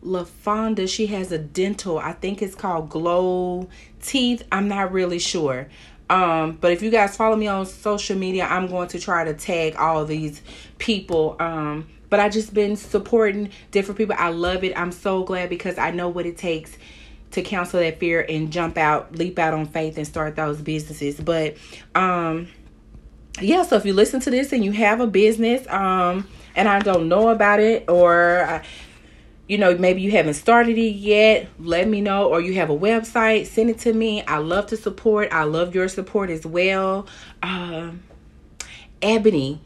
lafonda 0.04 0.88
she 0.88 1.06
has 1.06 1.30
a 1.30 1.38
dental. 1.38 1.98
I 1.98 2.12
think 2.12 2.42
it's 2.42 2.56
called 2.56 2.90
glow 2.90 3.68
teeth. 4.02 4.42
I'm 4.50 4.66
not 4.66 4.92
really 4.92 5.20
sure. 5.20 5.68
Um, 6.10 6.58
but 6.60 6.72
if 6.72 6.82
you 6.82 6.90
guys 6.90 7.16
follow 7.16 7.36
me 7.36 7.46
on 7.46 7.66
social 7.66 8.16
media 8.16 8.44
i'm 8.44 8.66
going 8.66 8.88
to 8.88 8.98
try 8.98 9.24
to 9.24 9.34
tag 9.34 9.76
all 9.76 10.04
these 10.04 10.42
people. 10.78 11.36
Um, 11.38 11.86
but 12.10 12.18
i 12.18 12.28
just 12.28 12.52
been 12.52 12.74
supporting 12.74 13.50
different 13.70 13.98
people. 13.98 14.16
I 14.18 14.30
love 14.30 14.64
it. 14.64 14.76
I'm 14.76 14.90
so 14.90 15.22
glad 15.22 15.48
because 15.48 15.78
i 15.78 15.92
know 15.92 16.08
what 16.08 16.26
it 16.26 16.36
takes 16.36 16.76
to 17.32 17.42
counsel 17.42 17.80
that 17.80 17.98
fear 17.98 18.24
and 18.28 18.50
jump 18.50 18.78
out, 18.78 19.16
leap 19.16 19.38
out 19.38 19.54
on 19.54 19.66
faith 19.66 19.96
and 19.96 20.06
start 20.06 20.36
those 20.36 20.60
businesses. 20.60 21.20
But 21.20 21.56
um 21.94 22.48
yeah, 23.40 23.62
so 23.62 23.76
if 23.76 23.84
you 23.84 23.92
listen 23.92 24.20
to 24.20 24.30
this 24.30 24.52
and 24.52 24.64
you 24.64 24.72
have 24.72 25.00
a 25.00 25.06
business 25.06 25.66
um 25.68 26.26
and 26.56 26.68
I 26.68 26.80
don't 26.80 27.08
know 27.08 27.28
about 27.28 27.60
it 27.60 27.88
or 27.88 28.44
I, 28.44 28.64
you 29.48 29.56
know, 29.56 29.76
maybe 29.76 30.02
you 30.02 30.10
haven't 30.10 30.34
started 30.34 30.76
it 30.76 30.94
yet, 30.94 31.48
let 31.58 31.88
me 31.88 32.02
know. 32.02 32.28
Or 32.28 32.40
you 32.40 32.54
have 32.54 32.68
a 32.68 32.76
website, 32.78 33.46
send 33.46 33.70
it 33.70 33.78
to 33.80 33.92
me. 33.94 34.22
I 34.26 34.38
love 34.38 34.66
to 34.66 34.76
support. 34.76 35.32
I 35.32 35.44
love 35.44 35.74
your 35.74 35.88
support 35.88 36.28
as 36.28 36.44
well. 36.44 37.06
Um, 37.42 38.02
Ebony, 39.00 39.62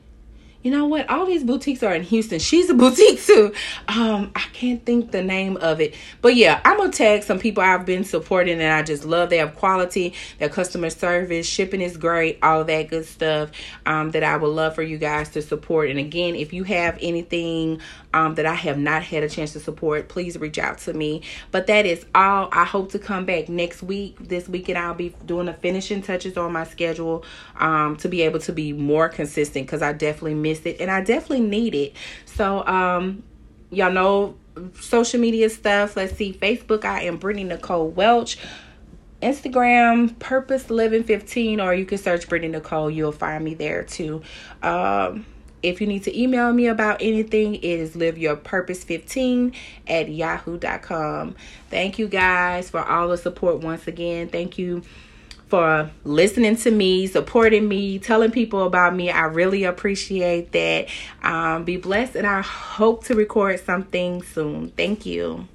you 0.63 0.71
know 0.71 0.87
what? 0.87 1.09
All 1.11 1.27
these 1.27 1.43
boutiques 1.43 1.83
are 1.83 1.95
in 1.95 2.03
Houston. 2.03 2.39
She's 2.39 2.71
a 2.71 2.75
boutique 2.75 3.23
too. 3.23 3.53
Um, 3.89 4.31
I 4.35 4.45
can't 4.53 4.85
think 4.85 5.11
the 5.11 5.23
name 5.23 5.57
of 5.57 5.81
it. 5.81 5.95
But 6.21 6.37
yeah, 6.37 6.61
I'm 6.65 6.77
gonna 6.77 6.93
tag 6.93 7.25
some 7.25 7.39
people 7.39 7.63
I've 7.63 7.85
been 7.85 8.05
supporting 8.05 8.61
and 8.61 8.73
I 8.73 8.83
just 8.83 9.05
love 9.05 9.31
their 9.31 9.49
quality, 9.49 10.15
their 10.39 10.49
customer 10.49 10.91
service, 10.91 11.47
shipping 11.47 11.81
is 11.81 11.97
great, 11.97 12.39
all 12.43 12.65
that 12.65 12.89
good 12.89 13.07
stuff. 13.07 13.51
Um, 13.87 14.13
that 14.13 14.23
I 14.23 14.37
would 14.37 14.49
love 14.49 14.75
for 14.75 14.83
you 14.83 14.99
guys 14.99 15.31
to 15.31 15.43
support. 15.43 15.91
And 15.91 15.99
again, 15.99 16.35
if 16.37 16.53
you 16.53 16.65
have 16.65 16.99
anything 17.01 17.81
um 18.15 18.37
that 18.37 18.47
I 18.47 18.55
have 18.55 18.79
not 18.79 19.03
had 19.03 19.25
a 19.25 19.29
chance 19.29 19.53
to 19.55 19.61
support, 19.61 20.09
please 20.09 20.39
reach 20.39 20.59
out 20.59 20.79
to 20.79 20.93
me. 20.93 21.23
But 21.51 21.67
that 21.67 21.87
is 21.87 22.07
all. 22.15 22.49
I 22.53 22.65
hope 22.65 22.93
to 22.93 23.01
come 23.01 23.25
back 23.25 23.49
next 23.49 23.83
week. 23.83 24.17
This 24.21 24.49
weekend 24.49 24.79
I'll 24.79 24.95
be 24.95 25.15
doing 25.27 25.47
the 25.47 25.55
finishing 25.55 26.03
touches 26.03 26.37
on 26.37 26.53
my 26.53 26.65
schedule 26.65 27.25
um 27.59 27.97
to 27.97 28.09
be 28.09 28.23
able 28.23 28.39
to 28.41 28.53
be 28.53 28.73
more 28.73 29.09
consistent 29.09 29.67
because 29.67 29.83
I 29.83 29.93
definitely 29.93 30.35
miss 30.35 30.53
missed 30.53 30.67
it 30.67 30.81
and 30.81 30.91
I 30.91 31.03
definitely 31.03 31.47
need 31.47 31.75
it. 31.75 31.95
So 32.27 32.67
um 32.67 33.23
y'all 33.71 33.93
know 33.93 34.37
social 34.75 35.21
media 35.21 35.49
stuff. 35.49 35.97
Let's 35.97 36.17
see. 36.17 36.33
Facebook, 36.33 36.85
I 36.85 37.03
am 37.03 37.17
Brittany 37.17 37.45
Nicole 37.45 37.89
Welch. 37.89 38.39
Instagram, 39.23 40.19
Purpose 40.19 40.69
Living 40.69 41.05
15, 41.05 41.61
or 41.61 41.73
you 41.73 41.87
can 41.87 41.97
search 41.97 42.29
Brittany 42.29 42.51
Nicole. 42.51 42.91
You'll 42.91 43.13
find 43.13 43.45
me 43.45 43.55
there 43.55 43.85
too. 43.85 44.21
Um, 44.65 45.25
if 45.63 45.81
you 45.81 45.87
need 45.87 46.05
to 46.05 46.21
email 46.21 46.53
me 46.53 46.67
about 46.67 47.01
anything, 47.01 47.57
it 47.57 47.65
is 47.65 47.95
liveyourpurpose15 47.97 49.55
at 49.87 50.09
yahoo.com. 50.09 51.37
Thank 51.71 51.99
you 51.99 52.09
guys 52.09 52.71
for 52.71 52.81
all 52.81 53.09
the 53.09 53.17
support 53.17 53.61
once 53.61 53.87
again. 53.87 54.29
Thank 54.29 54.59
you 54.59 54.83
for 55.53 55.91
listening 56.05 56.57
to 56.57 56.71
me, 56.71 57.07
supporting 57.07 57.69
me, 57.69 57.99
telling 57.99 58.31
people 58.31 58.67
about 58.67 58.95
me. 58.97 59.11
I 59.11 59.25
really 59.25 59.65
appreciate 59.65 60.53
that. 60.53 60.89
Um, 61.23 61.65
be 61.65 61.77
blessed, 61.77 62.17
and 62.17 62.27
I 62.27 62.41
hope 62.41 63.05
to 63.05 63.15
record 63.15 63.61
something 63.61 64.23
soon. 64.23 64.71
Thank 64.71 65.05
you. 65.05 65.47